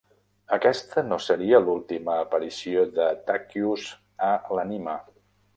Aquesta 0.55 1.03
no 1.09 1.19
seria 1.25 1.59
l'última 1.67 2.17
aparició 2.23 2.87
de 2.97 3.13
Takius 3.29 3.87
a 4.33 4.35
l'anime. 4.57 4.99